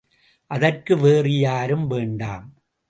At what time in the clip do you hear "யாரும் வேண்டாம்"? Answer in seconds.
1.39-2.47